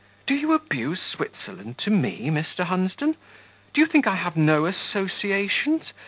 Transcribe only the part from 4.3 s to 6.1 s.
no associations?